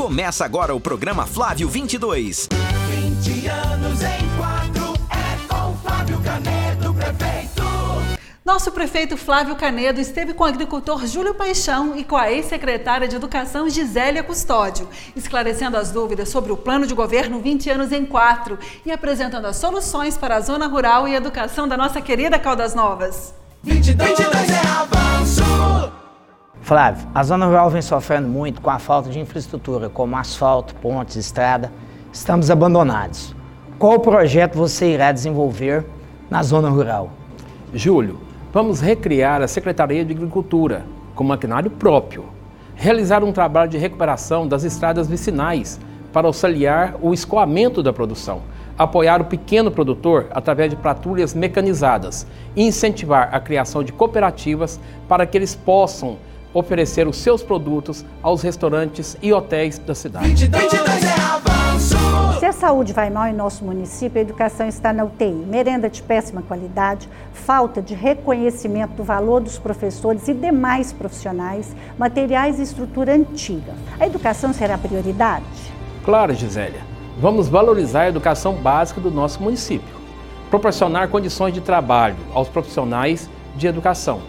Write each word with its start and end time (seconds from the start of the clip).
Começa 0.00 0.46
agora 0.46 0.74
o 0.74 0.80
programa 0.80 1.26
Flávio 1.26 1.68
22. 1.68 2.48
20 2.88 3.48
anos 3.48 4.00
em 4.00 4.38
quatro 4.38 4.94
é 5.10 5.46
com 5.46 5.76
Flávio 5.76 6.18
Canedo, 6.22 6.94
prefeito. 6.94 7.62
Nosso 8.42 8.72
prefeito 8.72 9.18
Flávio 9.18 9.56
Canedo 9.56 10.00
esteve 10.00 10.32
com 10.32 10.44
o 10.44 10.46
agricultor 10.46 11.06
Júlio 11.06 11.34
Paixão 11.34 11.98
e 11.98 12.02
com 12.02 12.16
a 12.16 12.32
ex-secretária 12.32 13.06
de 13.06 13.14
Educação 13.14 13.68
Gisélia 13.68 14.22
Custódio, 14.22 14.88
esclarecendo 15.14 15.76
as 15.76 15.90
dúvidas 15.90 16.30
sobre 16.30 16.50
o 16.50 16.56
plano 16.56 16.86
de 16.86 16.94
governo 16.94 17.38
20 17.38 17.68
anos 17.68 17.92
em 17.92 18.06
4 18.06 18.58
e 18.86 18.90
apresentando 18.90 19.44
as 19.44 19.56
soluções 19.56 20.16
para 20.16 20.36
a 20.36 20.40
zona 20.40 20.66
rural 20.66 21.06
e 21.06 21.14
educação 21.14 21.68
da 21.68 21.76
nossa 21.76 22.00
querida 22.00 22.38
Caldas 22.38 22.74
Novas. 22.74 23.34
22, 23.62 24.16
22 24.16 24.48
é 24.48 24.66
avanço. 24.66 25.99
Flávio, 26.70 27.04
a 27.12 27.24
zona 27.24 27.46
rural 27.46 27.68
vem 27.68 27.82
sofrendo 27.82 28.28
muito 28.28 28.60
com 28.60 28.70
a 28.70 28.78
falta 28.78 29.10
de 29.10 29.18
infraestrutura, 29.18 29.88
como 29.88 30.16
asfalto, 30.16 30.72
pontes, 30.76 31.16
estrada. 31.16 31.68
Estamos 32.12 32.48
abandonados. 32.48 33.34
Qual 33.76 33.98
projeto 33.98 34.56
você 34.56 34.92
irá 34.92 35.10
desenvolver 35.10 35.84
na 36.30 36.44
zona 36.44 36.68
rural? 36.68 37.10
Júlio, 37.74 38.20
vamos 38.52 38.80
recriar 38.80 39.42
a 39.42 39.48
Secretaria 39.48 40.04
de 40.04 40.12
Agricultura 40.12 40.86
com 41.12 41.24
maquinário 41.24 41.72
próprio, 41.72 42.26
realizar 42.76 43.24
um 43.24 43.32
trabalho 43.32 43.68
de 43.68 43.76
recuperação 43.76 44.46
das 44.46 44.62
estradas 44.62 45.08
vicinais 45.08 45.80
para 46.12 46.28
auxiliar 46.28 46.94
o 47.02 47.12
escoamento 47.12 47.82
da 47.82 47.92
produção, 47.92 48.42
apoiar 48.78 49.20
o 49.20 49.24
pequeno 49.24 49.72
produtor 49.72 50.28
através 50.30 50.70
de 50.70 50.76
patrulhas 50.76 51.34
mecanizadas 51.34 52.28
e 52.54 52.62
incentivar 52.62 53.28
a 53.32 53.40
criação 53.40 53.82
de 53.82 53.92
cooperativas 53.92 54.78
para 55.08 55.26
que 55.26 55.36
eles 55.36 55.56
possam 55.56 56.16
oferecer 56.52 57.06
os 57.06 57.16
seus 57.16 57.42
produtos 57.42 58.04
aos 58.22 58.42
restaurantes 58.42 59.16
e 59.22 59.32
hotéis 59.32 59.78
da 59.78 59.94
cidade. 59.94 60.28
22, 60.28 60.62
22 60.72 61.04
é 61.04 61.20
avanço. 61.20 61.96
Se 62.38 62.46
a 62.46 62.52
saúde 62.52 62.92
vai 62.92 63.10
mal 63.10 63.26
em 63.26 63.32
nosso 63.32 63.64
município, 63.64 64.18
a 64.18 64.22
educação 64.22 64.66
está 64.66 64.92
na 64.92 65.04
UTI. 65.04 65.32
Merenda 65.32 65.88
de 65.88 66.02
péssima 66.02 66.42
qualidade, 66.42 67.08
falta 67.32 67.80
de 67.80 67.94
reconhecimento 67.94 68.94
do 68.94 69.04
valor 69.04 69.40
dos 69.40 69.58
professores 69.58 70.26
e 70.28 70.34
demais 70.34 70.92
profissionais, 70.92 71.74
materiais 71.98 72.58
e 72.58 72.62
estrutura 72.62 73.14
antiga. 73.14 73.74
A 73.98 74.06
educação 74.06 74.52
será 74.52 74.76
prioridade? 74.76 75.44
Claro, 76.04 76.34
Gisélia. 76.34 76.80
Vamos 77.18 77.48
valorizar 77.48 78.02
a 78.02 78.08
educação 78.08 78.54
básica 78.54 79.00
do 79.00 79.10
nosso 79.10 79.42
município, 79.42 79.94
proporcionar 80.48 81.08
condições 81.08 81.52
de 81.52 81.60
trabalho 81.60 82.16
aos 82.32 82.48
profissionais 82.48 83.28
de 83.54 83.66
educação, 83.66 84.22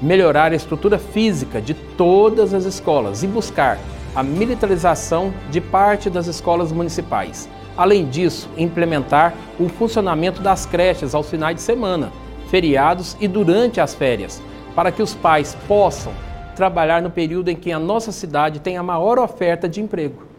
melhorar 0.00 0.52
a 0.52 0.56
estrutura 0.56 0.98
física 0.98 1.60
de 1.60 1.74
todas 1.74 2.54
as 2.54 2.64
escolas 2.64 3.22
e 3.22 3.26
buscar 3.26 3.78
a 4.14 4.22
militarização 4.22 5.32
de 5.50 5.60
parte 5.60 6.10
das 6.10 6.26
escolas 6.26 6.72
municipais. 6.72 7.48
Além 7.76 8.08
disso, 8.08 8.48
implementar 8.56 9.34
o 9.58 9.68
funcionamento 9.68 10.42
das 10.42 10.66
creches 10.66 11.14
aos 11.14 11.28
finais 11.28 11.56
de 11.56 11.62
semana, 11.62 12.12
feriados 12.50 13.16
e 13.20 13.28
durante 13.28 13.80
as 13.80 13.94
férias, 13.94 14.42
para 14.74 14.90
que 14.90 15.02
os 15.02 15.14
pais 15.14 15.56
possam 15.68 16.12
trabalhar 16.56 17.00
no 17.00 17.10
período 17.10 17.48
em 17.48 17.56
que 17.56 17.72
a 17.72 17.78
nossa 17.78 18.12
cidade 18.12 18.60
tem 18.60 18.76
a 18.76 18.82
maior 18.82 19.18
oferta 19.18 19.68
de 19.68 19.80
emprego. 19.80 20.29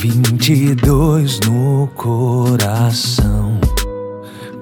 22 0.00 1.40
no 1.40 1.88
coração. 1.88 3.58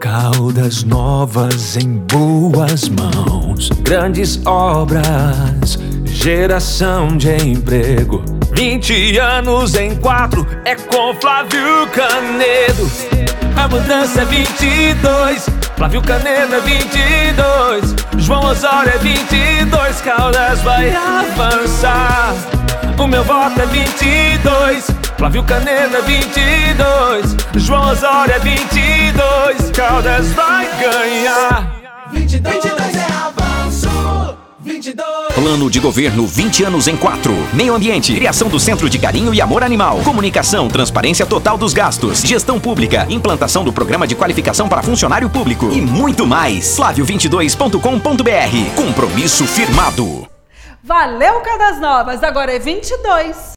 Caldas 0.00 0.82
novas 0.82 1.76
em 1.76 1.98
boas 1.98 2.88
mãos. 2.88 3.68
Grandes 3.82 4.40
obras, 4.46 5.78
geração 6.06 7.18
de 7.18 7.36
emprego. 7.36 8.24
20 8.52 9.18
anos 9.18 9.74
em 9.74 9.94
quatro 9.96 10.46
é 10.64 10.74
com 10.74 11.14
Flávio 11.20 11.86
Canedo. 11.92 12.90
A 13.56 13.68
mudança 13.68 14.22
é 14.22 14.24
22. 14.24 15.50
Flávio 15.76 16.00
Canedo 16.00 16.54
é 16.54 16.60
22. 16.60 17.94
João 18.24 18.46
Osório 18.46 18.90
é 18.94 18.98
22. 18.98 20.00
Caldas 20.00 20.62
vai 20.62 20.90
avançar. 20.96 22.34
O 22.98 23.06
meu 23.06 23.22
voto 23.22 23.60
é 23.60 23.66
22. 23.66 25.05
Flávio 25.16 25.42
Canedo 25.44 25.96
é 25.96 26.02
22. 26.02 27.36
João 27.56 27.90
Osório 27.90 28.34
é 28.34 28.38
22. 28.38 29.70
Caldas 29.70 30.28
vai 30.32 30.68
ganhar. 30.78 31.74
22, 32.12 32.54
22 32.62 32.96
é 32.96 33.06
avanço. 33.12 33.88
22. 34.60 35.34
Plano 35.34 35.70
de 35.70 35.80
governo 35.80 36.26
20 36.26 36.64
anos 36.64 36.86
em 36.86 36.96
4. 36.96 37.32
Meio 37.54 37.74
ambiente, 37.74 38.14
criação 38.14 38.48
do 38.48 38.60
Centro 38.60 38.90
de 38.90 38.98
Carinho 38.98 39.32
e 39.32 39.40
Amor 39.40 39.64
Animal, 39.64 40.00
comunicação, 40.00 40.68
transparência 40.68 41.24
total 41.24 41.56
dos 41.56 41.72
gastos, 41.72 42.20
gestão 42.20 42.60
pública, 42.60 43.06
implantação 43.08 43.64
do 43.64 43.72
programa 43.72 44.06
de 44.06 44.14
qualificação 44.14 44.68
para 44.68 44.82
funcionário 44.82 45.30
público 45.30 45.70
e 45.72 45.80
muito 45.80 46.26
mais. 46.26 46.76
Flávio22.com.br. 46.76 48.74
Compromisso 48.74 49.46
firmado. 49.46 50.28
Valeu, 50.84 51.40
Caldas 51.40 51.80
Novas! 51.80 52.22
Agora 52.22 52.52
é 52.52 52.58
22. 52.58 53.54